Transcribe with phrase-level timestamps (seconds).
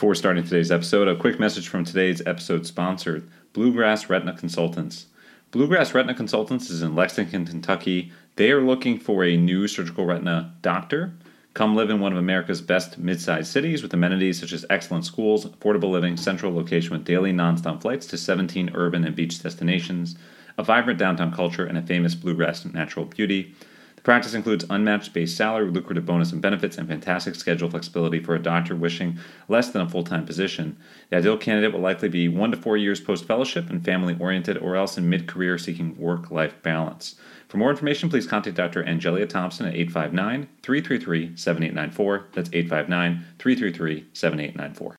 [0.00, 5.08] Before starting today's episode, a quick message from today's episode sponsor, Bluegrass Retina Consultants.
[5.50, 8.10] Bluegrass Retina Consultants is in Lexington, Kentucky.
[8.36, 11.12] They are looking for a new surgical retina doctor.
[11.52, 15.44] Come live in one of America's best mid-sized cities with amenities such as excellent schools,
[15.44, 20.16] affordable living, central location with daily nonstop flights to 17 urban and beach destinations,
[20.56, 23.54] a vibrant downtown culture, and a famous bluegrass natural beauty.
[24.00, 28.34] The practice includes unmatched base salary, lucrative bonus and benefits, and fantastic schedule flexibility for
[28.34, 30.78] a doctor wishing less than a full time position.
[31.10, 34.56] The ideal candidate will likely be one to four years post fellowship and family oriented,
[34.56, 37.16] or else in mid career seeking work life balance.
[37.48, 38.82] For more information, please contact Dr.
[38.84, 42.28] Angelia Thompson at 859 333 7894.
[42.32, 44.96] That's 859 333 7894.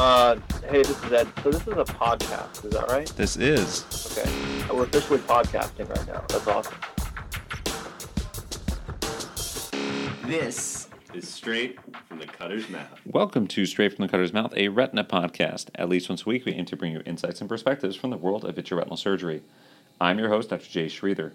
[0.00, 0.34] Uh,
[0.70, 1.28] hey, this is Ed.
[1.42, 3.06] So this is a podcast, is that right?
[3.18, 3.84] This is.
[4.10, 4.74] Okay.
[4.74, 6.24] We're officially podcasting right now.
[6.26, 6.74] That's awesome.
[10.26, 11.78] This is straight
[12.08, 12.98] from the cutter's mouth.
[13.04, 15.66] Welcome to Straight from the Cutter's Mouth, a retina podcast.
[15.74, 18.16] At least once a week, we aim to bring you insights and perspectives from the
[18.16, 19.42] world of vitreoretinal surgery.
[20.00, 20.64] I'm your host, Dr.
[20.64, 21.32] Jay Sridhar.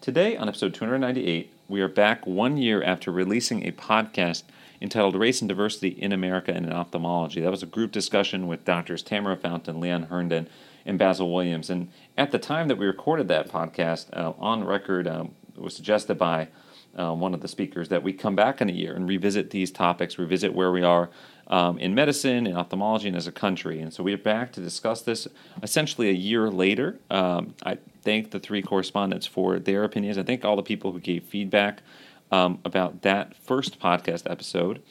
[0.00, 4.44] Today, on episode 298, we are back one year after releasing a podcast
[4.80, 7.40] entitled Race and Diversity in America and in Ophthalmology.
[7.40, 10.48] That was a group discussion with doctors Tamara Fountain, Leon Herndon,
[10.86, 11.70] and Basil Williams.
[11.70, 16.16] And at the time that we recorded that podcast, uh, on record, um, was suggested
[16.16, 16.48] by
[16.96, 19.70] uh, one of the speakers that we come back in a year and revisit these
[19.70, 21.10] topics, revisit where we are
[21.48, 23.80] um, in medicine, in ophthalmology, and as a country.
[23.80, 25.28] And so we're back to discuss this
[25.62, 26.98] essentially a year later.
[27.10, 30.18] Um, I thank the three correspondents for their opinions.
[30.18, 31.82] I thank all the people who gave feedback
[32.30, 34.82] um, about that first podcast episode.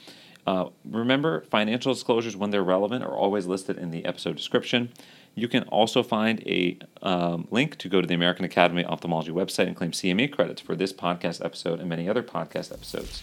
[0.45, 4.89] Uh, remember, financial disclosures, when they're relevant, are always listed in the episode description.
[5.35, 9.31] You can also find a um, link to go to the American Academy of Ophthalmology
[9.31, 13.21] website and claim CME credits for this podcast episode and many other podcast episodes.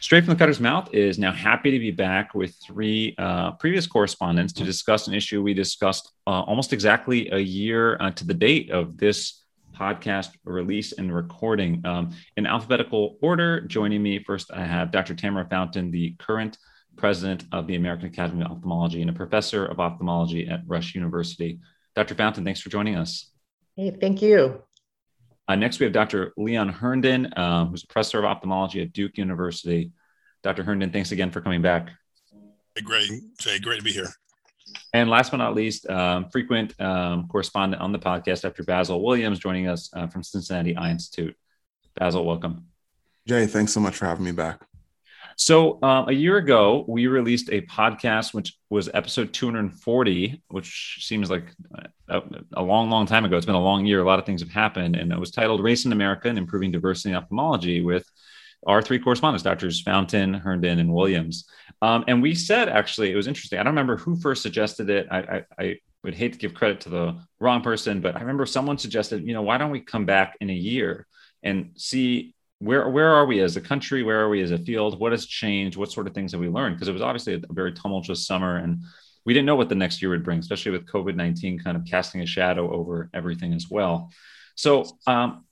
[0.00, 3.86] Straight from the Cutter's Mouth is now happy to be back with three uh, previous
[3.86, 8.32] correspondents to discuss an issue we discussed uh, almost exactly a year uh, to the
[8.32, 9.39] date of this
[9.80, 11.80] podcast release and recording.
[11.86, 15.14] Um, in alphabetical order, joining me first, I have Dr.
[15.14, 16.58] Tamara Fountain, the current
[16.96, 21.58] president of the American Academy of Ophthalmology and a professor of ophthalmology at Rush University.
[21.96, 22.14] Dr.
[22.14, 23.30] Fountain, thanks for joining us.
[23.74, 24.62] Hey, thank you.
[25.48, 26.32] Uh, next, we have Dr.
[26.36, 29.92] Leon Herndon, um, who's a professor of ophthalmology at Duke University.
[30.42, 30.62] Dr.
[30.62, 31.90] Herndon, thanks again for coming back.
[32.74, 33.10] Hey, great.
[33.40, 34.08] Say, great to be here.
[34.92, 38.64] And last but not least, um, frequent um, correspondent on the podcast, Dr.
[38.64, 41.36] Basil Williams, joining us uh, from Cincinnati Eye Institute.
[41.94, 42.66] Basil, welcome.
[43.26, 44.60] Jay, thanks so much for having me back.
[45.36, 51.30] So, um, a year ago, we released a podcast, which was episode 240, which seems
[51.30, 51.54] like
[52.08, 52.22] a,
[52.54, 53.36] a, long, long time ago.
[53.36, 54.00] It's been a long year.
[54.00, 54.96] A lot of things have happened.
[54.96, 58.04] And it was titled Race in America and Improving Diversity in Ophthalmology with
[58.66, 61.48] our three correspondents, Doctors Fountain, Herndon, and Williams.
[61.82, 63.58] Um, and we said, actually, it was interesting.
[63.58, 65.06] I don't remember who first suggested it.
[65.10, 68.46] I, I, I would hate to give credit to the wrong person, but I remember
[68.46, 71.06] someone suggested, you know, why don't we come back in a year
[71.42, 74.02] and see where where are we as a country?
[74.02, 75.00] Where are we as a field?
[75.00, 75.78] What has changed?
[75.78, 76.76] What sort of things have we learned?
[76.76, 78.82] Because it was obviously a very tumultuous summer, and
[79.24, 81.86] we didn't know what the next year would bring, especially with COVID nineteen kind of
[81.86, 84.10] casting a shadow over everything as well.
[84.56, 85.46] So um,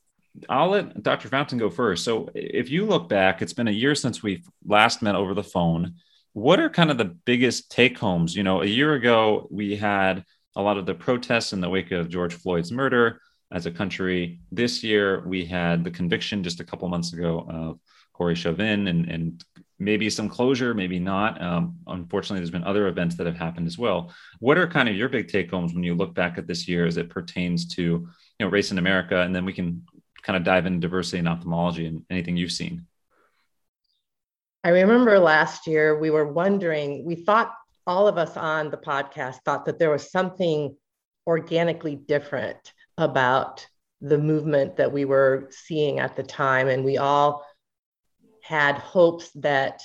[0.48, 1.28] I'll let Dr.
[1.28, 2.04] Fountain go first.
[2.04, 5.42] So if you look back, it's been a year since we last met over the
[5.42, 5.94] phone.
[6.32, 8.34] What are kind of the biggest take homes?
[8.34, 10.24] You know, a year ago we had
[10.56, 13.20] a lot of the protests in the wake of George Floyd's murder
[13.52, 14.40] as a country.
[14.52, 17.78] This year, we had the conviction just a couple months ago of
[18.12, 19.44] Corey Chauvin and, and
[19.78, 21.40] maybe some closure, maybe not.
[21.40, 24.12] Um, unfortunately, there's been other events that have happened as well.
[24.40, 26.86] What are kind of your big take homes when you look back at this year
[26.86, 28.08] as it pertains to you
[28.40, 29.20] know race in America?
[29.20, 29.82] And then we can
[30.28, 32.86] kind of dive into diversity in ophthalmology and anything you've seen.
[34.62, 37.54] I remember last year we were wondering, we thought
[37.86, 40.76] all of us on the podcast thought that there was something
[41.26, 43.66] organically different about
[44.02, 46.68] the movement that we were seeing at the time.
[46.68, 47.42] And we all
[48.42, 49.80] had hopes that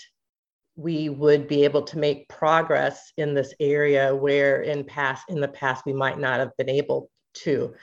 [0.76, 5.48] we would be able to make progress in this area where in past in the
[5.48, 7.74] past we might not have been able to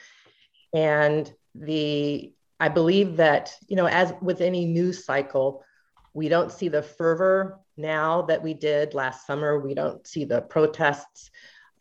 [0.75, 5.65] and the i believe that you know as with any news cycle
[6.13, 9.59] we don't see the fervor now that we did last summer.
[9.59, 11.31] We don't see the protests.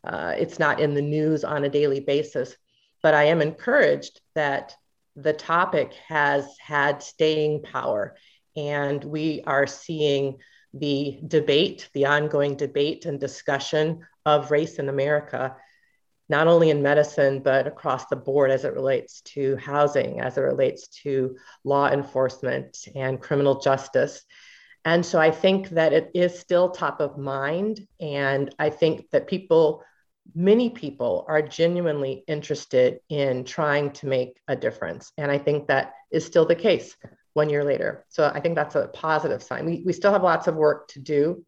[0.02, 2.56] Uh, it's not in the news on a daily basis.
[3.02, 4.74] But I am encouraged that
[5.16, 8.16] the topic has had staying power.
[8.56, 10.38] And we are seeing
[10.72, 15.56] the debate, the ongoing debate and discussion of race in America
[16.30, 20.42] not only in medicine, but across the board as it relates to housing, as it
[20.42, 24.22] relates to law enforcement and criminal justice.
[24.84, 27.84] And so I think that it is still top of mind.
[28.00, 29.82] And I think that people,
[30.32, 35.12] many people, are genuinely interested in trying to make a difference.
[35.18, 36.96] And I think that is still the case
[37.32, 38.06] one year later.
[38.08, 39.66] So I think that's a positive sign.
[39.66, 41.44] We, we still have lots of work to do,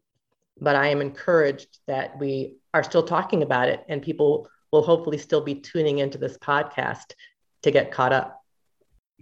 [0.59, 5.19] but I am encouraged that we are still talking about it and people will hopefully
[5.19, 7.13] still be tuning into this podcast
[7.61, 8.41] to get caught up.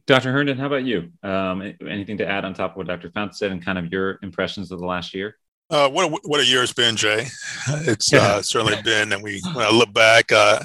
[0.07, 0.31] Dr.
[0.31, 1.11] Herndon, how about you?
[1.21, 3.11] Um, anything to add on top of what Dr.
[3.11, 5.37] Fount said and kind of your impressions of the last year?
[5.69, 7.27] Uh, what a, what a year it's been, Jay.
[7.67, 10.59] It's uh, certainly been, and we when I look back uh,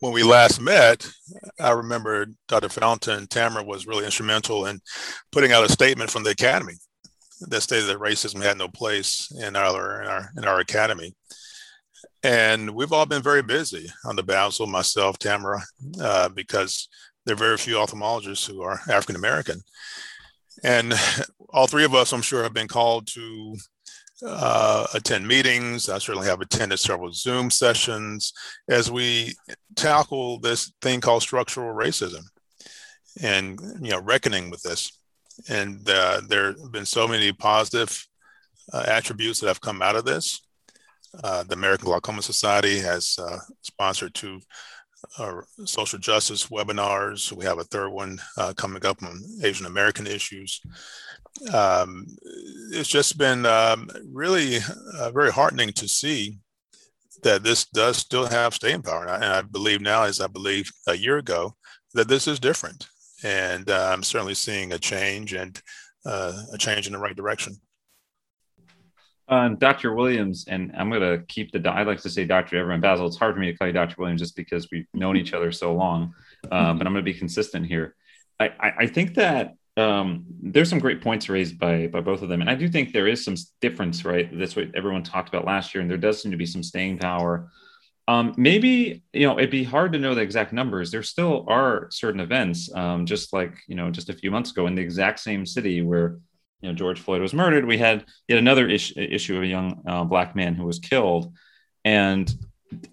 [0.00, 1.08] when we last met,
[1.58, 2.68] I remember Dr.
[2.68, 4.80] Fountain Tamara was really instrumental in
[5.32, 6.74] putting out a statement from the academy
[7.40, 11.14] that stated that racism had no place in our in our in our academy.
[12.22, 15.62] And we've all been very busy on the Basil, myself, Tamara,
[16.00, 16.88] uh, because
[17.24, 19.60] there are very few ophthalmologists who are African American.
[20.64, 20.94] And
[21.50, 23.56] all three of us, I'm sure, have been called to
[24.26, 25.88] uh, attend meetings.
[25.88, 28.32] I certainly have attended several Zoom sessions
[28.68, 29.34] as we
[29.76, 32.22] tackle this thing called structural racism
[33.20, 34.92] and you know reckoning with this.
[35.48, 38.06] And uh, there have been so many positive
[38.72, 40.40] uh, attributes that have come out of this.
[41.22, 44.40] Uh, the American Glaucoma Society has uh, sponsored two
[45.18, 47.32] uh, social justice webinars.
[47.32, 50.60] We have a third one uh, coming up on Asian American issues.
[51.52, 52.06] Um,
[52.72, 54.58] it's just been um, really
[54.96, 56.38] uh, very heartening to see
[57.22, 59.02] that this does still have staying power.
[59.02, 61.54] And I, and I, believe now, as I believe a year ago,
[61.94, 62.86] that this is different.
[63.24, 65.60] And I'm certainly seeing a change and
[66.04, 67.56] a change in the right direction.
[69.28, 69.92] Uh, Dr.
[69.94, 72.56] Williams, and I'm going to keep the, I like to say Dr.
[72.56, 73.96] Everett Basil, It's hard for me to call you Dr.
[73.98, 76.14] Williams just because we've known each other so long,
[76.50, 77.94] um, but I'm going to be consistent here.
[78.40, 82.28] I, I, I think that um, there's some great points raised by, by both of
[82.28, 82.40] them.
[82.40, 84.28] And I do think there is some difference, right?
[84.32, 85.82] That's what everyone talked about last year.
[85.82, 87.50] And there does seem to be some staying power.
[88.08, 90.90] Um, maybe, you know, it'd be hard to know the exact numbers.
[90.90, 94.66] There still are certain events, um, just like, you know, just a few months ago
[94.66, 96.18] in the exact same city where
[96.60, 99.82] you know George Floyd was murdered, we had yet another is- issue of a young
[99.86, 101.32] uh, black man who was killed,
[101.84, 102.32] and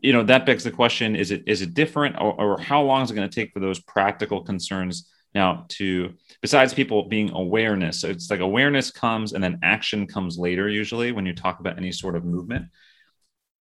[0.01, 3.01] you know that begs the question: is it is it different, or, or how long
[3.03, 8.01] is it going to take for those practical concerns now to besides people being awareness?
[8.01, 10.69] So it's like awareness comes and then action comes later.
[10.69, 12.67] Usually, when you talk about any sort of movement,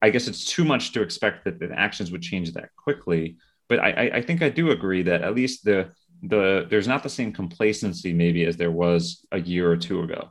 [0.02, 3.38] I guess it's too much to expect that the actions would change that quickly.
[3.70, 7.10] But I, I think I do agree that at least the the there's not the
[7.10, 10.30] same complacency maybe as there was a year or two ago.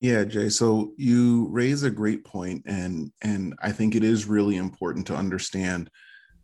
[0.00, 0.50] Yeah, Jay.
[0.50, 5.16] So you raise a great point, and and I think it is really important to
[5.16, 5.90] understand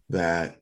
[0.08, 0.56] that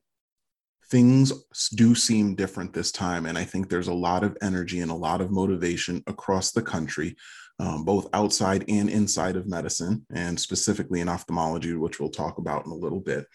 [0.89, 1.31] things
[1.75, 4.95] do seem different this time, and I think there's a lot of energy and a
[4.95, 7.15] lot of motivation across the country,
[7.59, 12.65] um, both outside and inside of medicine, and specifically in ophthalmology, which we'll talk about
[12.65, 13.25] in a little bit,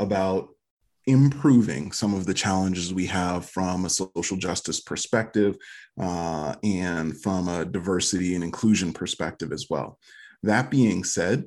[0.00, 0.48] about
[1.06, 5.56] improving some of the challenges we have from a social justice perspective
[6.00, 9.98] uh, and from a diversity and inclusion perspective as well.
[10.42, 11.44] That being said,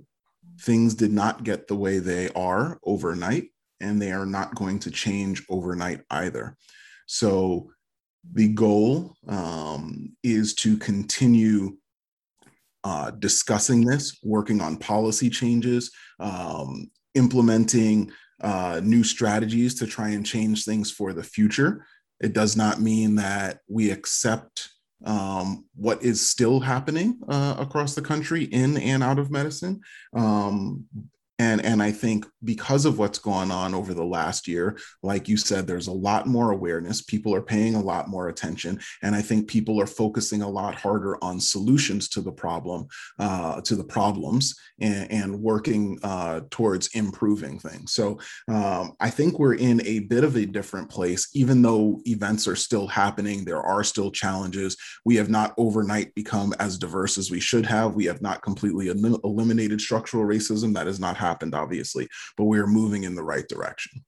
[0.62, 3.50] things did not get the way they are overnight,
[3.80, 6.58] and they are not going to change overnight either.
[7.08, 7.72] So,
[8.34, 11.78] the goal um, is to continue
[12.84, 18.12] uh, discussing this, working on policy changes, um, implementing
[18.46, 21.84] uh, new strategies to try and change things for the future.
[22.22, 24.70] It does not mean that we accept
[25.04, 29.82] um, what is still happening uh, across the country in and out of medicine.
[30.16, 30.86] Um,
[31.40, 35.38] and and i think because of what's gone on over the last year like you
[35.38, 37.02] said there's a lot more awareness.
[37.02, 38.80] People are paying a lot more attention.
[39.02, 42.88] And i think people are focusing a lot harder on solutions to the problem
[43.20, 47.94] uh, to the problems and, and working uh, towards improving things.
[47.94, 52.48] So um, i think we're in a bit of a different place even though events
[52.48, 54.78] are still happening there are still challenges.
[55.06, 57.96] We have not overnight become as diverse as we should have.
[57.96, 60.74] We have not completely eliminated structural racism.
[60.74, 64.04] That is not happened, obviously, but we are moving in the right direction.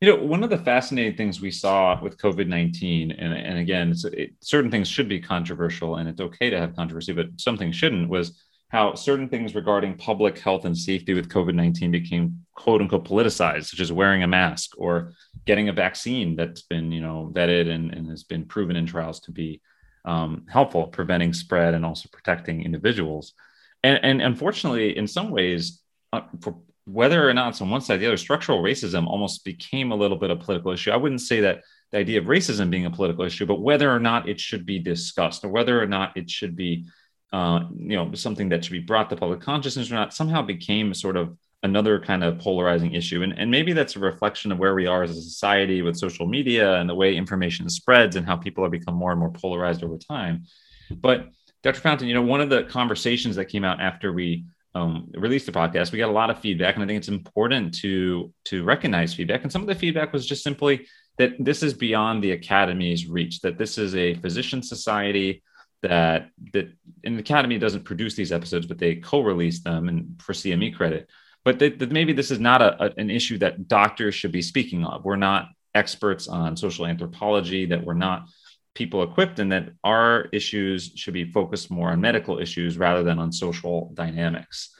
[0.00, 3.94] You know, one of the fascinating things we saw with COVID 19, and, and again,
[4.12, 7.76] it, certain things should be controversial and it's okay to have controversy, but some things
[7.76, 12.80] shouldn't, was how certain things regarding public health and safety with COVID 19 became quote
[12.80, 15.12] unquote politicized, such as wearing a mask or
[15.44, 19.20] getting a vaccine that's been, you know, vetted and, and has been proven in trials
[19.20, 19.60] to be
[20.04, 23.34] um, helpful, preventing spread and also protecting individuals.
[23.82, 25.82] And, and unfortunately, in some ways,
[26.12, 29.92] uh, for whether or not it's on one side, the other, structural racism almost became
[29.92, 30.90] a little bit of a political issue.
[30.90, 31.62] I wouldn't say that
[31.92, 34.78] the idea of racism being a political issue, but whether or not it should be
[34.78, 36.86] discussed or whether or not it should be,
[37.32, 40.94] uh, you know, something that should be brought to public consciousness or not, somehow became
[40.94, 43.22] sort of another kind of polarizing issue.
[43.22, 46.26] And, and maybe that's a reflection of where we are as a society with social
[46.26, 49.84] media and the way information spreads and how people have become more and more polarized
[49.84, 50.44] over time.
[50.90, 51.28] But
[51.62, 51.80] Dr.
[51.80, 55.52] Fountain, you know, one of the conversations that came out after we um, released the
[55.52, 59.14] podcast, we got a lot of feedback, and I think it's important to to recognize
[59.14, 59.42] feedback.
[59.42, 60.86] And some of the feedback was just simply
[61.18, 63.40] that this is beyond the academy's reach.
[63.40, 65.42] That this is a physician society
[65.82, 66.72] that that
[67.04, 71.08] an academy doesn't produce these episodes, but they co-release them and for CME credit.
[71.44, 74.42] But that, that maybe this is not a, a, an issue that doctors should be
[74.42, 75.04] speaking of.
[75.04, 77.66] We're not experts on social anthropology.
[77.66, 78.28] That we're not
[78.74, 83.18] people equipped and that our issues should be focused more on medical issues rather than
[83.18, 84.74] on social dynamics.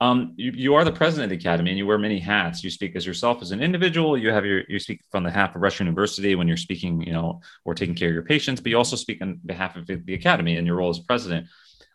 [0.00, 2.62] Um, you, you, are the president of the academy and you wear many hats.
[2.62, 4.18] You speak as yourself as an individual.
[4.18, 7.40] You have your you speak on behalf of Rush University when you're speaking, you know,
[7.64, 8.60] or taking care of your patients.
[8.60, 11.46] But you also speak on behalf of the academy in your role as president.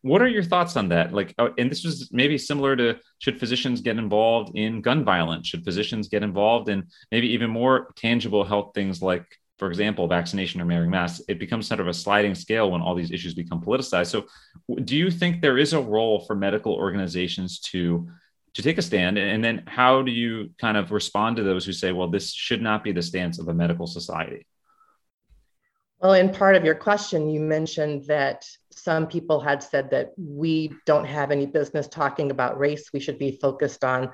[0.02, 1.14] What are your thoughts on that?
[1.14, 5.48] Like, oh, and this was maybe similar to should physicians get involved in gun violence?
[5.48, 9.28] Should physicians get involved in maybe even more tangible health things like
[9.62, 12.96] for example, vaccination or wearing masks, it becomes sort of a sliding scale when all
[12.96, 14.08] these issues become politicized.
[14.08, 14.26] So,
[14.84, 18.10] do you think there is a role for medical organizations to
[18.56, 19.20] to take a stand?
[19.20, 22.64] And then, how do you kind of respond to those who say, "Well, this should
[22.64, 24.48] not be the stance of a medical society"?
[26.00, 30.74] Well, in part of your question, you mentioned that some people had said that we
[30.88, 32.90] don't have any business talking about race.
[32.92, 34.10] We should be focused on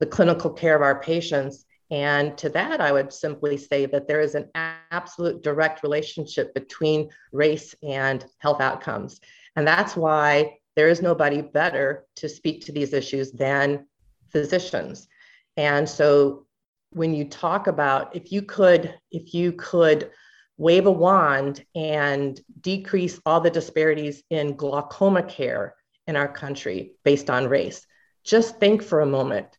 [0.00, 1.66] the clinical care of our patients.
[1.90, 7.10] And to that, I would simply say that there is an absolute direct relationship between
[7.32, 9.20] race and health outcomes.
[9.56, 13.86] And that's why there is nobody better to speak to these issues than
[14.30, 15.08] physicians.
[15.56, 16.46] And so
[16.90, 20.10] when you talk about if you could, if you could
[20.56, 25.74] wave a wand and decrease all the disparities in glaucoma care
[26.06, 27.86] in our country based on race,
[28.24, 29.57] just think for a moment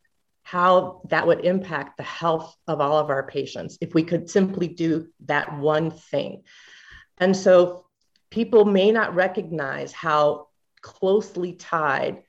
[0.49, 4.67] how that would impact the health of all of our patients if we could simply
[4.67, 6.41] do that one thing.
[7.19, 7.85] And so
[8.31, 10.47] people may not recognize how
[10.81, 12.23] closely tied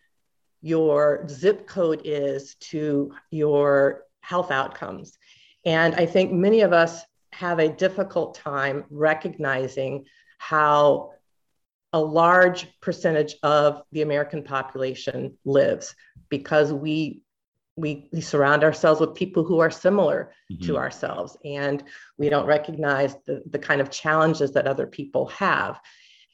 [0.60, 5.16] your zip code is to your health outcomes.
[5.64, 10.04] And I think many of us have a difficult time recognizing
[10.36, 11.12] how
[11.94, 15.94] a large percentage of the American population lives
[16.28, 17.22] because we
[17.80, 20.64] we, we surround ourselves with people who are similar mm-hmm.
[20.66, 21.82] to ourselves and
[22.18, 25.80] we don't recognize the, the kind of challenges that other people have.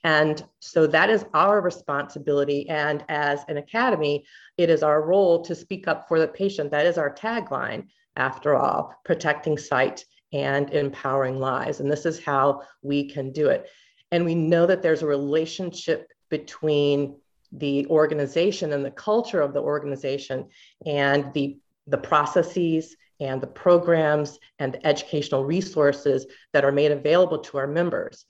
[0.04, 4.24] And so that is our responsibility and as an academy
[4.56, 6.70] it is our role to speak up for the patient.
[6.70, 12.62] That is our tagline after all protecting sight and empowering lives and this is how
[12.82, 13.68] we can do it.
[14.12, 17.16] And we know that there's a relationship between
[17.52, 20.48] the organization and the culture of the organization
[20.84, 27.38] and the, the processes and the programs and the educational resources that are made available
[27.38, 28.24] to our members.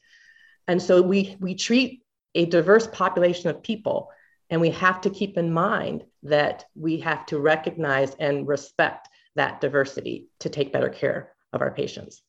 [0.68, 2.02] And so we, we treat
[2.34, 4.10] a diverse population of people,
[4.50, 9.60] and we have to keep in mind that we have to recognize and respect that
[9.60, 12.22] diversity to take better care of our patients.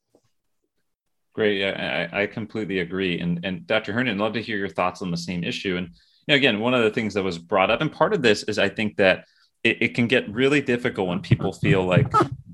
[1.33, 1.63] Great.
[1.63, 3.19] I, I completely agree.
[3.19, 3.93] And, and Dr.
[3.93, 5.77] Herndon, love to hear your thoughts on the same issue.
[5.77, 5.89] And
[6.27, 8.59] know, again, one of the things that was brought up, and part of this is
[8.59, 9.25] I think that
[9.63, 12.11] it, it can get really difficult when people feel like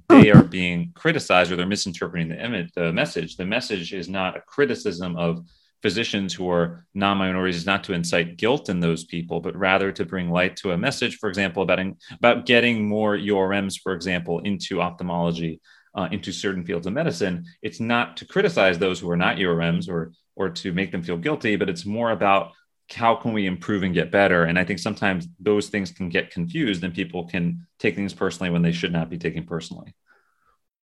[0.10, 3.36] they are being criticized or they're misinterpreting the image, the message.
[3.38, 5.46] The message is not a criticism of
[5.82, 10.06] physicians who are non-minorities is not to incite guilt in those people, but rather to
[10.06, 11.80] bring light to a message, for example, about,
[12.12, 15.60] about getting more URMs, for example, into ophthalmology,
[15.96, 17.46] uh, into certain fields of medicine.
[17.62, 21.18] It's not to criticize those who are not URMs or or to make them feel
[21.18, 22.53] guilty, but it's more about
[22.92, 24.44] how can we improve and get better?
[24.44, 28.50] And I think sometimes those things can get confused and people can take things personally
[28.50, 29.96] when they should not be taken personally.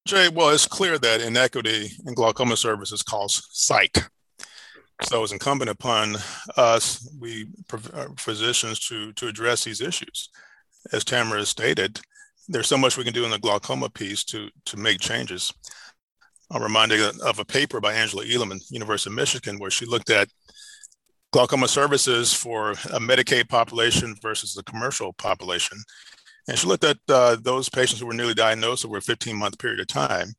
[0.06, 3.96] Jay, well, it's clear that inequity in glaucoma services causes sight.
[5.02, 6.16] So it's incumbent upon
[6.56, 10.30] us, we uh, physicians, to, to address these issues.
[10.92, 12.00] As Tamara stated,
[12.48, 15.52] there's so much we can do in the glaucoma piece to, to make changes.
[16.50, 20.28] I'm reminded of a paper by Angela Elam, University of Michigan, where she looked at
[21.32, 25.78] glaucoma services for a Medicaid population versus the commercial population.
[26.48, 29.58] And she looked at uh, those patients who were newly diagnosed over a 15 month
[29.58, 30.32] period of time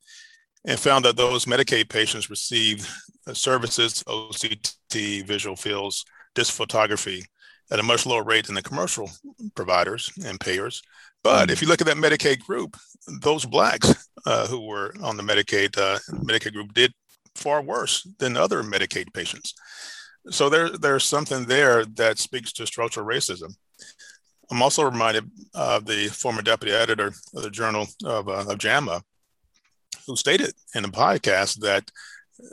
[0.65, 2.87] and found that those Medicaid patients received
[3.27, 6.05] uh, services, OCT, visual fields,
[6.35, 7.23] disc photography,
[7.71, 9.09] at a much lower rate than the commercial
[9.55, 10.81] providers and payers.
[11.23, 12.75] But if you look at that Medicaid group,
[13.21, 16.93] those blacks uh, who were on the Medicaid uh, Medicaid group did
[17.35, 19.53] far worse than other Medicaid patients.
[20.29, 23.55] So there, there's something there that speaks to structural racism.
[24.51, 29.01] I'm also reminded of the former deputy editor of the Journal of, uh, of JAMA,
[30.05, 31.89] who stated in a podcast that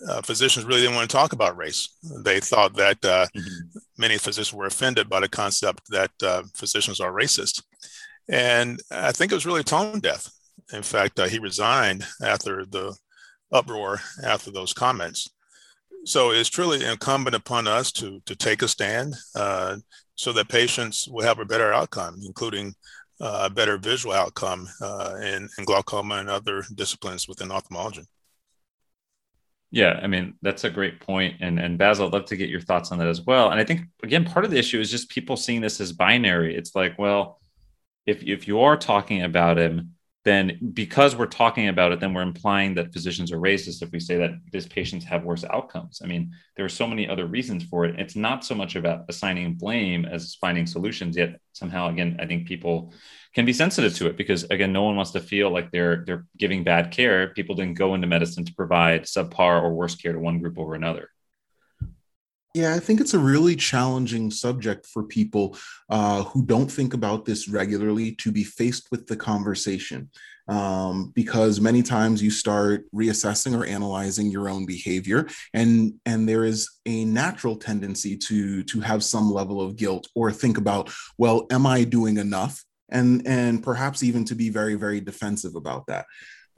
[0.09, 1.97] uh, physicians really didn't want to talk about race.
[2.25, 3.79] They thought that uh, mm-hmm.
[3.97, 7.63] many physicians were offended by the concept that uh, physicians are racist.
[8.29, 10.31] And I think it was really tone deaf.
[10.73, 12.95] In fact, uh, he resigned after the
[13.51, 15.29] uproar after those comments.
[16.05, 19.76] So it's truly incumbent upon us to, to take a stand uh,
[20.14, 22.75] so that patients will have a better outcome, including
[23.21, 28.05] uh, a better visual outcome uh, in, in glaucoma and other disciplines within ophthalmology.
[29.71, 32.62] Yeah, I mean that's a great point, and and Basil, I'd love to get your
[32.62, 33.50] thoughts on that as well.
[33.50, 36.57] And I think again, part of the issue is just people seeing this as binary.
[36.57, 37.38] It's like, well,
[38.07, 39.95] if if you are talking about him,
[40.25, 44.01] then because we're talking about it, then we're implying that physicians are racist if we
[44.01, 46.01] say that these patients have worse outcomes.
[46.03, 47.99] I mean, there are so many other reasons for it.
[47.99, 52.49] It's not so much about assigning blame as finding solutions, yet somehow, again, I think
[52.49, 52.93] people
[53.35, 56.27] can be sensitive to it because again, no one wants to feel like they're they're
[56.37, 57.29] giving bad care.
[57.29, 60.75] People didn't go into medicine to provide subpar or worse care to one group over
[60.75, 61.11] another.
[62.55, 65.57] Yeah, I think it's a really challenging subject for people
[65.90, 70.11] uh, who don't think about this regularly to be faced with the conversation.
[70.49, 76.47] Um, because many times you start reassessing or analyzing your own behavior, and and there
[76.47, 81.47] is a natural tendency to to have some level of guilt or think about, well,
[81.50, 82.64] am I doing enough?
[82.88, 86.07] And and perhaps even to be very very defensive about that.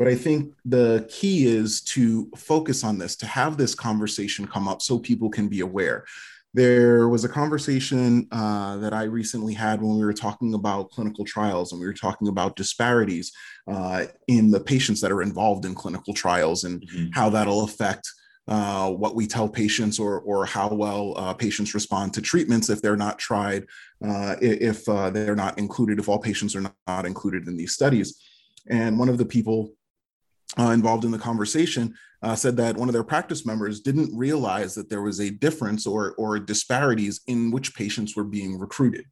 [0.00, 4.66] But I think the key is to focus on this, to have this conversation come
[4.66, 6.06] up so people can be aware.
[6.54, 11.26] There was a conversation uh, that I recently had when we were talking about clinical
[11.26, 13.30] trials and we were talking about disparities
[13.70, 17.08] uh, in the patients that are involved in clinical trials and mm-hmm.
[17.12, 18.10] how that'll affect
[18.48, 22.80] uh, what we tell patients or, or how well uh, patients respond to treatments if
[22.80, 23.66] they're not tried,
[24.02, 28.18] uh, if uh, they're not included, if all patients are not included in these studies.
[28.70, 29.74] And one of the people
[30.58, 34.74] uh, involved in the conversation uh, said that one of their practice members didn't realize
[34.74, 39.06] that there was a difference or, or disparities in which patients were being recruited.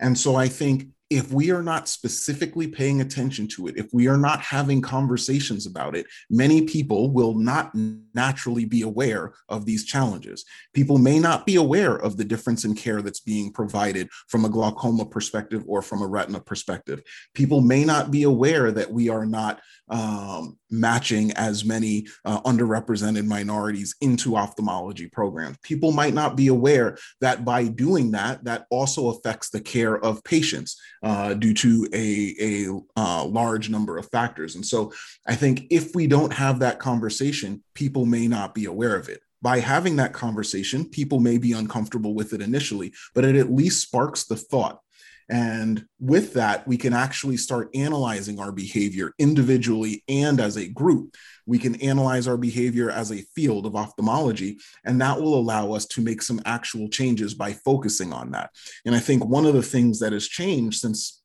[0.00, 4.08] And so I think if we are not specifically paying attention to it, if we
[4.08, 7.70] are not having conversations about it, many people will not
[8.14, 10.44] naturally be aware of these challenges.
[10.72, 14.48] People may not be aware of the difference in care that's being provided from a
[14.48, 17.02] glaucoma perspective or from a retina perspective.
[17.34, 23.26] People may not be aware that we are not um, matching as many uh, underrepresented
[23.26, 25.58] minorities into ophthalmology programs.
[25.62, 30.24] People might not be aware that by doing that, that also affects the care of
[30.24, 34.54] patients uh, due to a, a uh, large number of factors.
[34.54, 34.92] And so
[35.26, 39.20] I think if we don't have that conversation, people may not be aware of it
[39.44, 43.82] by having that conversation, people may be uncomfortable with it initially, but it at least
[43.82, 44.80] sparks the thought.
[45.30, 51.14] And with that, we can actually start analyzing our behavior individually and as a group.
[51.46, 55.86] We can analyze our behavior as a field of ophthalmology, and that will allow us
[55.86, 58.50] to make some actual changes by focusing on that.
[58.84, 61.22] And I think one of the things that has changed since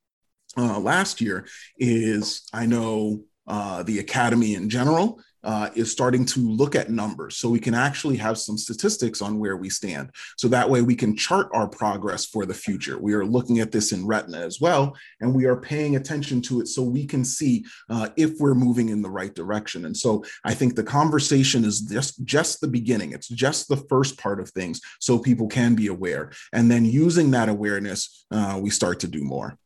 [0.57, 6.39] uh, last year is I know uh, the academy in general uh, is starting to
[6.39, 10.11] look at numbers so we can actually have some statistics on where we stand.
[10.37, 12.97] So that way we can chart our progress for the future.
[12.97, 16.61] We are looking at this in retina as well, and we are paying attention to
[16.61, 19.85] it so we can see uh, if we're moving in the right direction.
[19.85, 23.13] And so I think the conversation is just, just the beginning.
[23.13, 26.31] It's just the first part of things so people can be aware.
[26.53, 29.57] And then using that awareness, uh, we start to do more.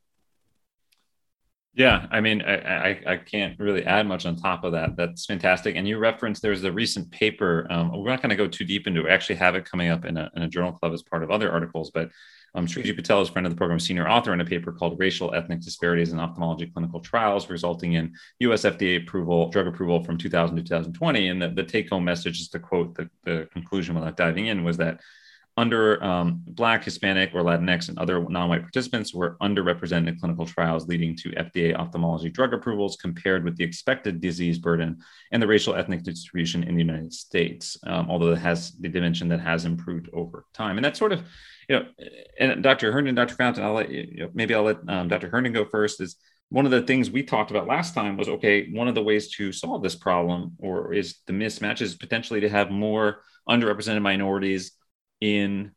[1.75, 4.95] Yeah, I mean, I, I, I, can't really add much on top of that.
[4.95, 5.75] That's fantastic.
[5.75, 7.65] And you referenced there's a recent paper.
[7.71, 9.05] Um, we're not going to go too deep into it.
[9.05, 11.31] We actually have it coming up in a, in a journal club as part of
[11.31, 11.89] other articles.
[11.89, 12.11] But
[12.53, 14.99] um, Shriji Patel is a friend of the program, senior author in a paper called
[14.99, 20.19] Racial Ethnic Disparities in Ophthalmology Clinical Trials, resulting in US FDA approval, drug approval from
[20.19, 21.29] 2000 to 2020.
[21.29, 24.63] And the, the take home message, is to quote the, the conclusion without diving in,
[24.63, 24.99] was that
[25.55, 30.45] under um, Black, Hispanic, or Latinx and other non white participants were underrepresented in clinical
[30.45, 34.97] trials, leading to FDA ophthalmology drug approvals compared with the expected disease burden
[35.31, 39.27] and the racial ethnic distribution in the United States, um, although it has the dimension
[39.29, 40.77] that has improved over time.
[40.77, 41.23] And that's sort of,
[41.69, 41.85] you know,
[42.39, 42.91] and Dr.
[42.91, 43.35] Herndon, Dr.
[43.35, 45.29] Fountain, I'll let you, know, maybe I'll let um, Dr.
[45.29, 46.15] Herndon go first is
[46.49, 49.31] one of the things we talked about last time was okay one of the ways
[49.35, 54.73] to solve this problem or is the mismatch is potentially to have more underrepresented minorities
[55.23, 55.71] in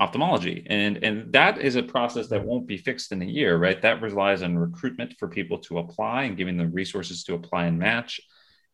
[0.00, 0.66] ophthalmology.
[0.66, 3.80] And and that is a process that won't be fixed in a year right?
[3.82, 7.78] That relies on recruitment for people to apply and giving them resources to apply and
[7.78, 8.20] match.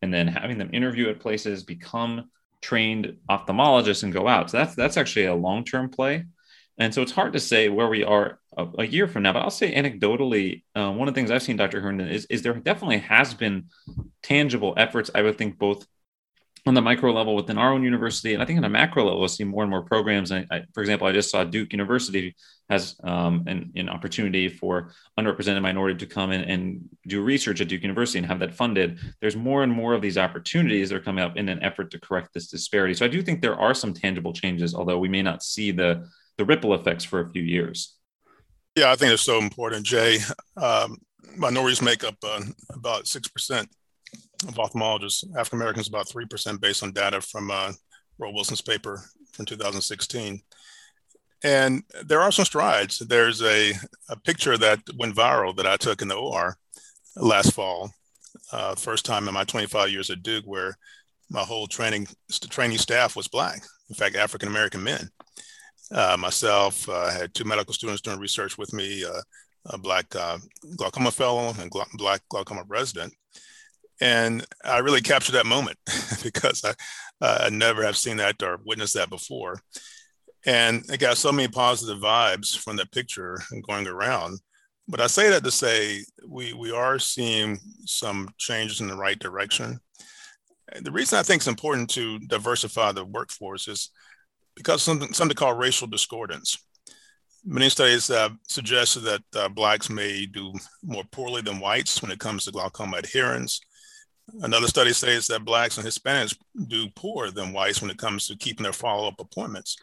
[0.01, 2.29] And then having them interview at places become
[2.61, 4.49] trained ophthalmologists and go out.
[4.49, 6.25] So that's that's actually a long-term play.
[6.77, 9.41] And so it's hard to say where we are a, a year from now but
[9.41, 12.53] i'll say anecdotally uh, one of the things i've seen dr herndon is, is there
[12.53, 13.65] definitely has been
[14.23, 15.85] tangible efforts i would think both
[16.67, 19.19] on the micro level within our own university, and I think on a macro level,
[19.19, 20.31] we'll see more and more programs.
[20.31, 22.35] And I, for example, I just saw Duke University
[22.69, 27.67] has um, an, an, opportunity for underrepresented minority to come in and do research at
[27.67, 28.97] Duke University and have that funded.
[29.21, 31.99] There's more and more of these opportunities that are coming up in an effort to
[31.99, 32.95] correct this disparity.
[32.95, 36.09] So I do think there are some tangible changes, although we may not see the
[36.37, 37.95] the ripple effects for a few years.
[38.75, 40.17] Yeah, I think it's so important, Jay.
[40.57, 40.97] Um,
[41.37, 43.69] minorities make up uh, about six percent
[44.47, 45.23] of ophthalmologists.
[45.35, 47.71] African Americans about 3% based on data from uh,
[48.17, 50.41] Roy Wilson's paper from 2016.
[51.43, 52.99] And there are some strides.
[52.99, 53.73] There's a,
[54.09, 56.57] a picture that went viral that I took in the OR
[57.15, 57.91] last fall,
[58.51, 60.77] uh, first time in my 25 years at Duke, where
[61.29, 62.07] my whole training
[62.49, 65.09] training staff was Black, in fact, African American men.
[65.91, 69.21] Uh, myself, uh, had two medical students doing research with me, uh,
[69.67, 70.37] a Black uh,
[70.77, 73.13] glaucoma fellow and Black glaucoma resident
[74.01, 75.77] and I really captured that moment
[76.23, 76.73] because I,
[77.21, 79.59] uh, I never have seen that or witnessed that before.
[80.45, 84.39] And it got so many positive vibes from that picture and going around.
[84.87, 89.17] But I say that to say we, we are seeing some changes in the right
[89.17, 89.79] direction.
[90.81, 93.89] The reason I think it's important to diversify the workforce is
[94.55, 96.57] because something, something called racial discordance.
[97.43, 100.53] Many studies have suggested that uh, Blacks may do
[100.83, 103.61] more poorly than whites when it comes to glaucoma adherence,
[104.41, 106.35] Another study says that Blacks and Hispanics
[106.67, 109.77] do poorer than whites when it comes to keeping their follow up appointments.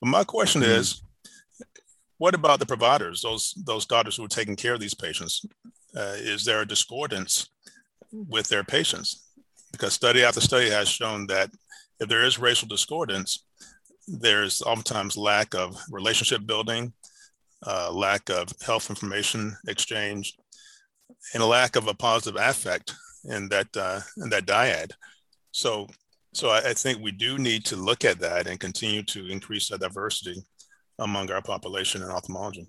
[0.00, 0.72] But my question mm-hmm.
[0.72, 1.02] is
[2.18, 5.44] what about the providers, those, those doctors who are taking care of these patients?
[5.96, 7.50] Uh, is there a discordance
[8.12, 9.28] with their patients?
[9.70, 11.50] Because study after study has shown that
[12.00, 13.44] if there is racial discordance,
[14.06, 16.92] there's oftentimes lack of relationship building,
[17.66, 20.34] uh, lack of health information exchange,
[21.34, 24.92] and a lack of a positive affect in that uh, in that dyad.
[25.50, 25.86] So
[26.34, 29.68] so I, I, think we do need to look at that and continue to increase
[29.68, 30.42] the diversity
[30.98, 32.66] among our population in ophthalmology.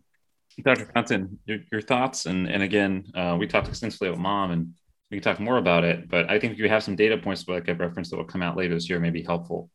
[0.63, 0.85] Dr.
[0.93, 4.73] Fountain, your, your thoughts, and and again, uh, we talked extensively about MOM, and
[5.09, 6.09] we can talk more about it.
[6.09, 8.43] But I think if you have some data points like I referenced that will come
[8.43, 9.69] out later this year, may be helpful.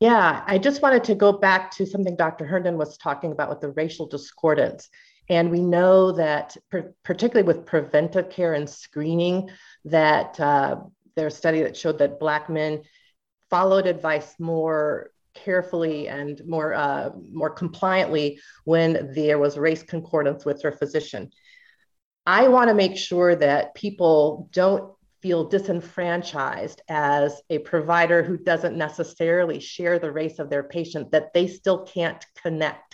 [0.00, 2.46] Yeah, I just wanted to go back to something Dr.
[2.46, 4.88] Herndon was talking about with the racial discordance.
[5.28, 6.56] And we know that,
[7.04, 9.50] particularly with preventive care and screening,
[9.84, 10.76] that uh,
[11.16, 12.82] there's study that showed that Black men
[13.48, 20.60] followed advice more carefully and more uh, more compliantly when there was race concordance with
[20.62, 21.30] their physician.
[22.26, 28.76] I want to make sure that people don't feel disenfranchised as a provider who doesn't
[28.76, 32.89] necessarily share the race of their patient, that they still can't connect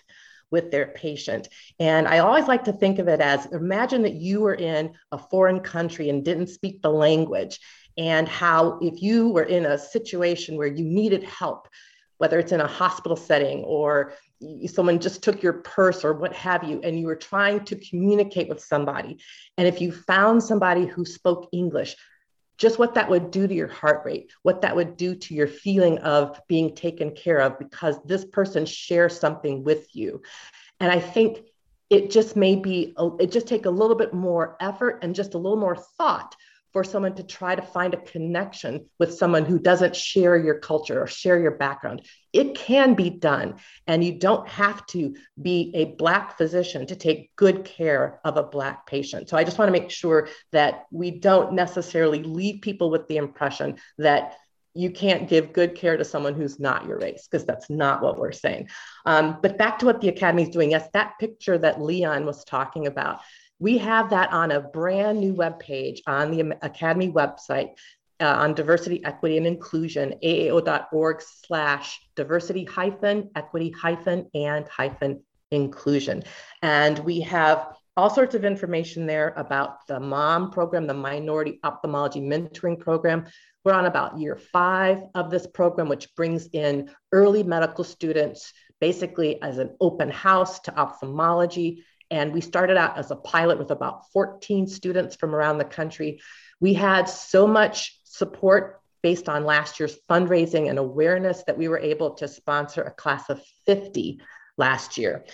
[0.51, 1.49] with their patient.
[1.79, 5.19] And I always like to think of it as imagine that you were in a
[5.19, 7.59] foreign country and didn't speak the language,
[7.99, 11.69] and how if you were in a situation where you needed help,
[12.19, 14.13] whether it's in a hospital setting or
[14.67, 18.49] someone just took your purse or what have you, and you were trying to communicate
[18.49, 19.19] with somebody.
[19.57, 21.97] And if you found somebody who spoke English,
[22.59, 25.47] just what that would do to your heart rate, what that would do to your
[25.47, 30.23] feeling of being taken care of because this person shares something with you.
[30.81, 31.41] And I think
[31.91, 35.39] it just may be, it just take a little bit more effort and just a
[35.39, 36.35] little more thought
[36.77, 41.03] for someone to try to find a connection with someone who doesn't share your culture
[41.03, 42.03] or share your background.
[42.35, 43.55] It can be done,
[43.87, 48.43] and you don't have to be a Black physician to take good care of a
[48.43, 49.31] Black patient.
[49.31, 53.17] So I just want to make sure that we don't necessarily leave people with the
[53.17, 54.35] impression that
[54.75, 58.19] you can't give good care to someone who's not your race, because that's not what
[58.19, 58.69] we're saying.
[59.07, 60.73] Um, but back to what the Academy is doing.
[60.73, 63.21] Yes, that picture that Leon was talking about,
[63.59, 67.71] we have that on a brand new web page on the Academy website
[68.21, 76.23] uh, on diversity, equity, and inclusion, aao.org slash diversity hyphen equity hyphen and hyphen inclusion.
[76.63, 82.21] And we have all sorts of information there about the MOM program, the Minority Ophthalmology
[82.21, 83.27] Mentoring Program.
[83.65, 89.41] We're on about year five of this program, which brings in early medical students basically
[89.41, 94.11] as an open house to ophthalmology and we started out as a pilot with about
[94.13, 96.21] 14 students from around the country.
[96.61, 101.79] We had so much support based on last year's fundraising and awareness that we were
[101.79, 104.21] able to sponsor a class of 50
[104.57, 105.25] last year.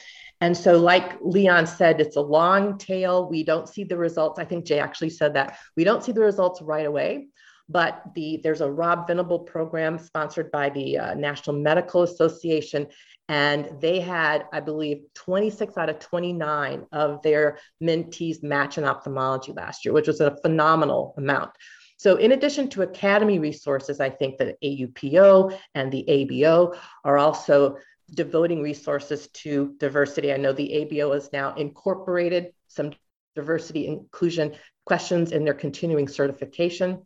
[0.40, 3.28] And so, like Leon said, it's a long tail.
[3.28, 4.40] We don't see the results.
[4.40, 5.56] I think Jay actually said that.
[5.76, 7.28] We don't see the results right away,
[7.68, 12.88] but the there's a Rabb-Venable program sponsored by the uh, National Medical Association,
[13.28, 19.52] and they had, I believe, 26 out of 29 of their mentees match in ophthalmology
[19.52, 21.50] last year, which was a phenomenal amount.
[21.96, 27.76] So, in addition to academy resources, I think that AUPO and the ABO are also
[28.12, 30.32] devoting resources to diversity.
[30.32, 32.92] I know the ABO has now incorporated some
[33.36, 37.02] diversity inclusion questions in their continuing certification.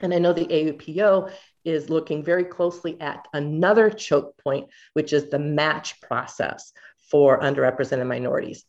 [0.00, 1.30] And I know the AUPO
[1.64, 6.72] is looking very closely at another choke point, which is the match process
[7.10, 8.64] for underrepresented minorities.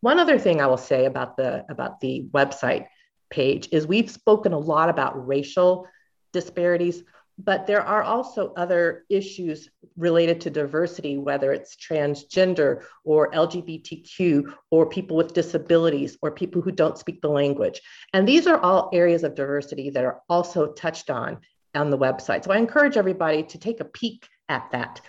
[0.00, 2.86] One other thing I will say about the about the website
[3.30, 5.86] page is we've spoken a lot about racial
[6.32, 7.02] disparities
[7.38, 14.88] but there are also other issues related to diversity, whether it's transgender or LGBTQ or
[14.88, 17.82] people with disabilities or people who don't speak the language.
[18.14, 21.40] And these are all areas of diversity that are also touched on
[21.76, 22.44] on the website.
[22.44, 25.00] So I encourage everybody to take a peek at that.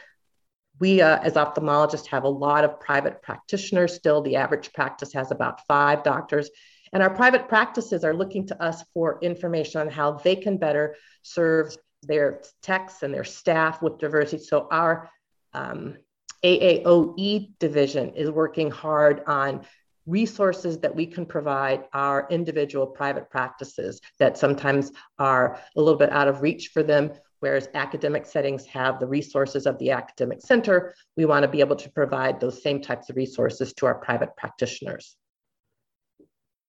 [0.80, 4.22] We, uh, as ophthalmologists, have a lot of private practitioners still.
[4.22, 6.50] The average practice has about five doctors.
[6.94, 10.96] And our private practices are looking to us for information on how they can better
[11.24, 14.44] serve their techs and their staff with diversity.
[14.44, 15.10] So our
[15.54, 15.98] um,
[16.44, 19.66] AAOE division is working hard on
[20.08, 26.12] resources that we can provide our individual private practices that sometimes are a little bit
[26.12, 27.12] out of reach for them.
[27.40, 31.76] Whereas academic settings have the resources of the academic center, we want to be able
[31.76, 35.16] to provide those same types of resources to our private practitioners.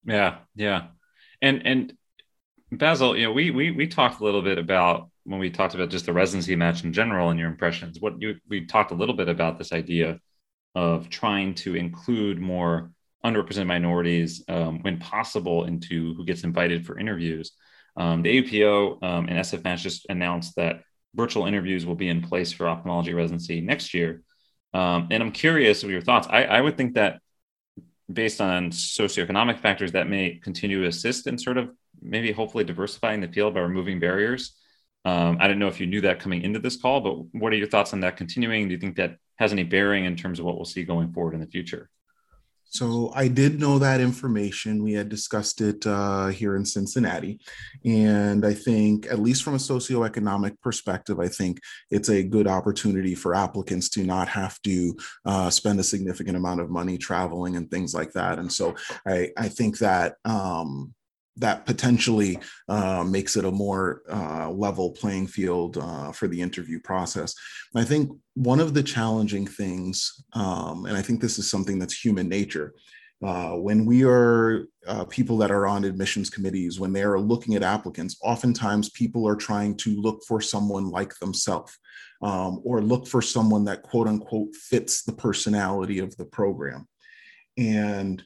[0.04, 0.88] Yeah, yeah,
[1.40, 1.92] and and
[2.70, 5.88] Basil, you know, we we we talked a little bit about when we talked about
[5.88, 7.98] just the residency match in general and your impressions.
[7.98, 10.20] What you we talked a little bit about this idea
[10.74, 12.90] of trying to include more
[13.24, 17.52] underrepresented minorities um, when possible into who gets invited for interviews.
[17.96, 20.82] Um, the AUPO um, and SF Match just announced that
[21.14, 24.22] virtual interviews will be in place for ophthalmology residency next year.
[24.72, 26.28] Um, and I'm curious of your thoughts.
[26.30, 27.20] I, I would think that
[28.10, 33.20] based on socioeconomic factors that may continue to assist in sort of maybe hopefully diversifying
[33.20, 34.54] the field by removing barriers.
[35.04, 37.56] Um, I don't know if you knew that coming into this call, but what are
[37.56, 38.68] your thoughts on that continuing?
[38.68, 41.34] Do you think that has any bearing in terms of what we'll see going forward
[41.34, 41.90] in the future?
[42.70, 44.82] So I did know that information.
[44.82, 47.40] We had discussed it uh, here in Cincinnati.
[47.84, 53.14] And I think, at least from a socioeconomic perspective, I think it's a good opportunity
[53.14, 57.70] for applicants to not have to uh, spend a significant amount of money traveling and
[57.70, 58.38] things like that.
[58.38, 58.74] And so
[59.06, 60.94] I, I think that um,
[61.38, 66.80] that potentially uh, makes it a more uh, level playing field uh, for the interview
[66.80, 67.34] process.
[67.74, 72.04] I think one of the challenging things, um, and I think this is something that's
[72.04, 72.74] human nature,
[73.24, 77.56] uh, when we are uh, people that are on admissions committees, when they are looking
[77.56, 81.76] at applicants, oftentimes people are trying to look for someone like themselves
[82.22, 86.86] um, or look for someone that quote unquote fits the personality of the program.
[87.56, 88.22] And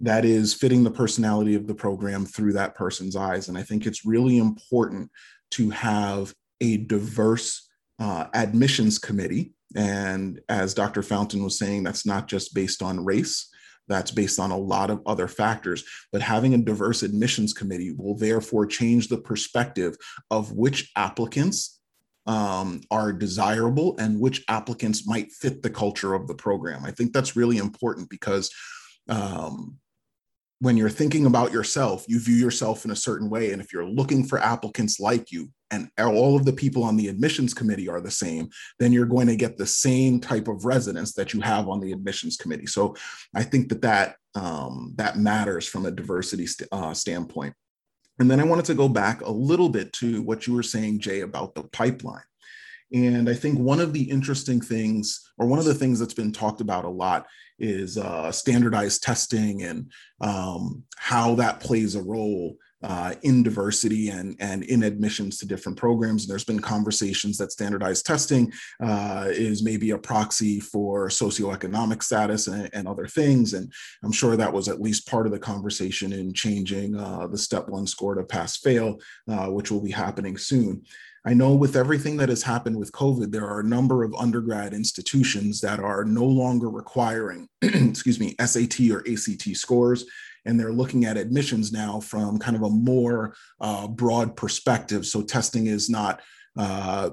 [0.00, 3.48] that is fitting the personality of the program through that person's eyes.
[3.48, 5.10] And I think it's really important
[5.52, 9.54] to have a diverse uh, admissions committee.
[9.74, 11.02] And as Dr.
[11.02, 13.48] Fountain was saying, that's not just based on race,
[13.88, 15.84] that's based on a lot of other factors.
[16.12, 19.96] But having a diverse admissions committee will therefore change the perspective
[20.30, 21.80] of which applicants
[22.26, 26.84] um, are desirable and which applicants might fit the culture of the program.
[26.84, 28.50] I think that's really important because
[29.08, 29.78] um,
[30.60, 33.52] when you're thinking about yourself, you view yourself in a certain way.
[33.52, 37.08] And if you're looking for applicants like you, and all of the people on the
[37.08, 41.12] admissions committee are the same, then you're going to get the same type of residents
[41.14, 42.66] that you have on the admissions committee.
[42.66, 42.94] So
[43.34, 47.54] I think that that um, that matters from a diversity st- uh, standpoint.
[48.18, 51.00] And then I wanted to go back a little bit to what you were saying,
[51.00, 52.22] Jay, about the pipeline.
[52.92, 56.32] And I think one of the interesting things, or one of the things that's been
[56.32, 57.26] talked about a lot,
[57.58, 59.90] is uh, standardized testing and
[60.20, 65.78] um, how that plays a role uh, in diversity and, and in admissions to different
[65.78, 66.22] programs.
[66.22, 72.46] And there's been conversations that standardized testing uh, is maybe a proxy for socioeconomic status
[72.46, 73.54] and, and, other things.
[73.54, 73.72] And
[74.04, 77.68] I'm sure that was at least part of the conversation in changing uh, the step
[77.68, 80.82] one score to pass fail, uh, which will be happening soon.
[81.26, 84.72] I know with everything that has happened with COVID, there are a number of undergrad
[84.72, 90.06] institutions that are no longer requiring, excuse me, SAT or ACT scores.
[90.44, 95.04] And they're looking at admissions now from kind of a more uh, broad perspective.
[95.04, 96.22] So testing is not
[96.56, 97.10] uh,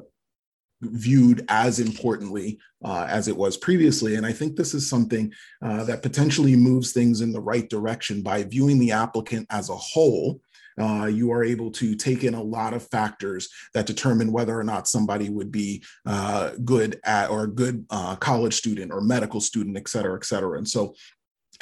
[0.82, 4.14] viewed as importantly uh, as it was previously.
[4.14, 8.22] And I think this is something uh, that potentially moves things in the right direction
[8.22, 10.40] by viewing the applicant as a whole.
[10.80, 14.64] Uh, you are able to take in a lot of factors that determine whether or
[14.64, 19.42] not somebody would be uh, good at or a good uh, college student or medical
[19.42, 20.58] student, et cetera, et cetera.
[20.58, 20.94] And so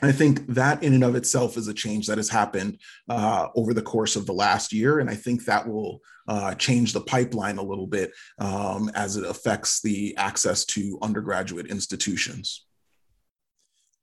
[0.01, 3.73] I think that in and of itself is a change that has happened uh, over
[3.73, 4.99] the course of the last year.
[4.99, 9.25] And I think that will uh, change the pipeline a little bit um, as it
[9.25, 12.65] affects the access to undergraduate institutions.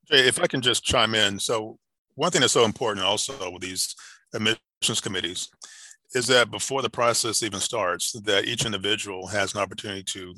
[0.07, 1.39] Jay, if I can just chime in.
[1.39, 1.79] So,
[2.15, 3.95] one thing that's so important also with these
[4.35, 4.61] admissions
[5.03, 5.49] committees
[6.15, 10.35] is that before the process even starts, that each individual has an opportunity to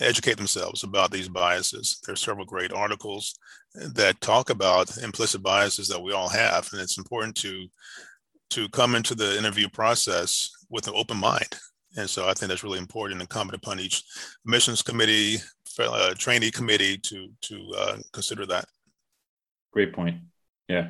[0.00, 2.00] educate themselves about these biases.
[2.04, 3.38] There are several great articles
[3.74, 7.66] that talk about implicit biases that we all have, and it's important to
[8.50, 11.54] to come into the interview process with an open mind.
[11.98, 14.02] And so I think that's really important and incumbent upon each
[14.46, 15.36] admissions committee,
[15.78, 18.66] uh, trainee committee to to uh, consider that.
[19.72, 20.16] Great point.
[20.68, 20.88] Yeah.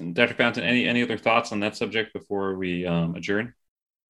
[0.00, 0.34] And Dr.
[0.34, 3.54] Fountain, any any other thoughts on that subject before we um, adjourn?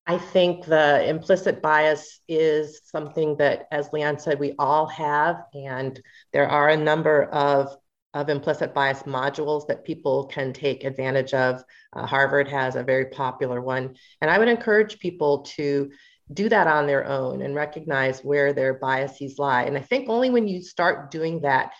[0.08, 5.44] I think the implicit bias is something that, as Leon said, we all have.
[5.52, 6.00] And
[6.32, 7.76] there are a number of,
[8.14, 11.62] of implicit bias modules that people can take advantage of.
[11.92, 13.96] Uh, Harvard has a very popular one.
[14.22, 15.90] And I would encourage people to
[16.32, 19.64] do that on their own and recognize where their biases lie.
[19.64, 21.72] And I think only when you start doing that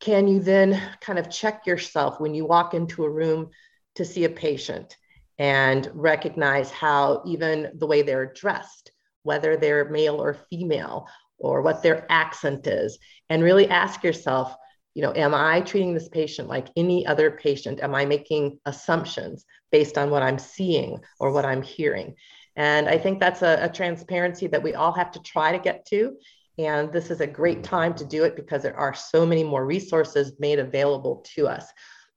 [0.00, 3.50] can you then kind of check yourself when you walk into a room
[3.94, 4.96] to see a patient
[5.38, 11.82] and recognize how even the way they're dressed, whether they're male or female, or what
[11.82, 14.54] their accent is, and really ask yourself,
[14.94, 17.80] you know, am I treating this patient like any other patient?
[17.82, 22.14] Am I making assumptions based on what I'm seeing or what I'm hearing?
[22.56, 25.84] And I think that's a, a transparency that we all have to try to get
[25.88, 26.16] to.
[26.58, 29.66] And this is a great time to do it because there are so many more
[29.66, 31.66] resources made available to us.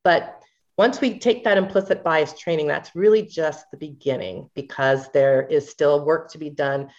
[0.03, 0.41] But
[0.77, 5.69] once we take that implicit bias training, that's really just the beginning because there is
[5.69, 6.89] still work to be done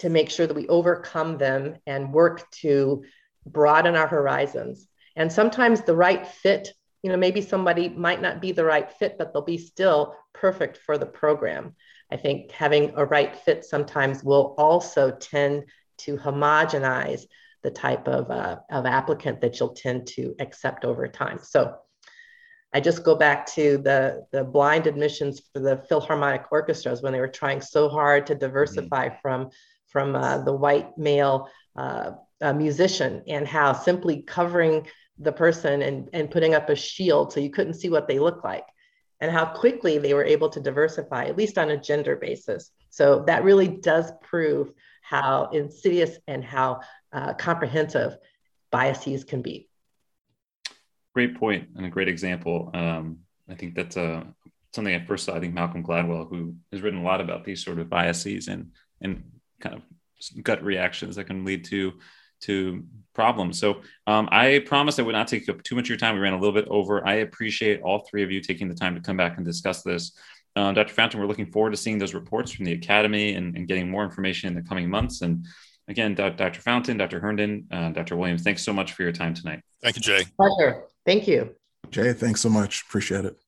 [0.00, 3.04] to make sure that we overcome them and work to
[3.46, 4.88] broaden our horizons.
[5.14, 6.72] And sometimes the right fit,
[7.02, 10.78] you know, maybe somebody might not be the right fit, but they'll be still perfect
[10.78, 11.76] for the program.
[12.10, 15.66] I think having a right fit sometimes will also tend
[16.04, 17.22] to homogenize
[17.62, 21.38] the type of, uh, of applicant that you'll tend to accept over time.
[21.42, 21.76] So
[22.72, 27.20] I just go back to the, the blind admissions for the Philharmonic orchestras when they
[27.20, 29.18] were trying so hard to diversify mm-hmm.
[29.20, 29.50] from,
[29.88, 32.12] from uh, the white male uh,
[32.54, 34.86] musician and how simply covering
[35.18, 38.42] the person and, and putting up a shield so you couldn't see what they look
[38.42, 38.64] like
[39.20, 42.70] and how quickly they were able to diversify, at least on a gender basis.
[42.88, 44.72] So that really does prove
[45.10, 46.80] how insidious and how
[47.12, 48.16] uh, comprehensive
[48.70, 49.70] biases can be
[51.14, 52.70] great point and a great example.
[52.74, 53.18] Um,
[53.48, 54.24] I think that's uh,
[54.72, 55.34] something I first saw.
[55.34, 58.72] I think Malcolm Gladwell, who has written a lot about these sort of biases and
[59.00, 59.24] and
[59.60, 59.82] kind of
[60.42, 61.92] gut reactions that can lead to
[62.42, 63.58] to problems.
[63.58, 66.14] So um, I promised I would not take up too much of your time.
[66.14, 67.06] We ran a little bit over.
[67.06, 70.12] I appreciate all three of you taking the time to come back and discuss this.
[70.60, 70.92] Uh, Dr.
[70.92, 74.04] Fountain, we're looking forward to seeing those reports from the Academy and, and getting more
[74.04, 75.22] information in the coming months.
[75.22, 75.46] And
[75.88, 76.60] again, Dr.
[76.60, 77.18] Fountain, Dr.
[77.18, 78.14] Herndon, uh, Dr.
[78.16, 79.62] Williams, thanks so much for your time tonight.
[79.82, 80.26] Thank you, Jay.
[80.36, 80.82] Pleasure.
[81.06, 81.54] Thank you.
[81.90, 82.84] Jay, thanks so much.
[82.86, 83.38] Appreciate it.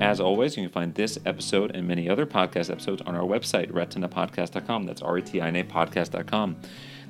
[0.00, 3.70] As always, you can find this episode and many other podcast episodes on our website,
[3.70, 4.84] retinapodcast.com.
[4.84, 6.56] That's R-E-T-I-N-A podcast.com.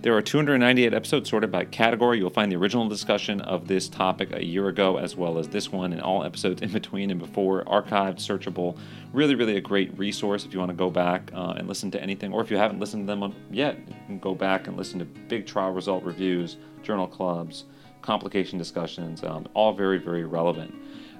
[0.02, 2.16] There are 298 episodes sorted by category.
[2.16, 5.70] You'll find the original discussion of this topic a year ago, as well as this
[5.70, 8.78] one and all episodes in between and before, archived, searchable.
[9.12, 12.02] Really, really a great resource if you want to go back uh, and listen to
[12.02, 14.98] anything, or if you haven't listened to them yet, you can go back and listen
[15.00, 17.64] to big trial result reviews, journal clubs,
[18.00, 20.74] complication discussions, um, all very, very relevant.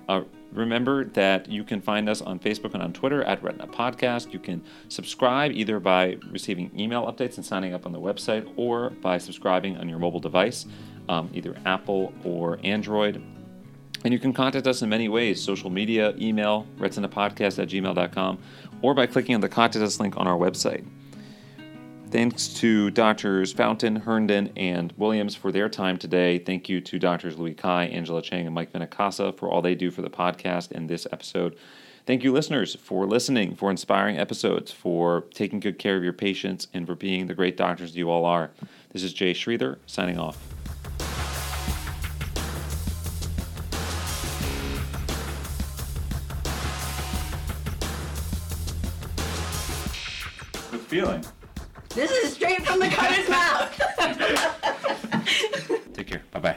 [0.09, 4.33] Uh, remember that you can find us on Facebook and on Twitter at Retina Podcast.
[4.33, 8.91] You can subscribe either by receiving email updates and signing up on the website or
[8.91, 10.67] by subscribing on your mobile device,
[11.09, 13.23] um, either Apple or Android.
[14.05, 18.39] And you can contact us in many ways social media, email, retinapodcast at gmail.com,
[18.83, 20.87] or by clicking on the contact us link on our website.
[22.11, 26.39] Thanks to Doctors Fountain, Herndon, and Williams for their time today.
[26.39, 29.93] Thank you to Doctors Louis Cai, Angela Chang, and Mike Venincasa for all they do
[29.93, 31.57] for the podcast and this episode.
[32.07, 36.67] Thank you, listeners, for listening, for inspiring episodes, for taking good care of your patients,
[36.75, 38.51] and for being the great doctors you all are.
[38.93, 40.37] This is Jay Sridhar signing off.
[50.89, 51.25] feeling?
[51.95, 53.77] This is straight from the cutter's mouth.
[55.95, 56.23] Take care.
[56.31, 56.57] Bye bye.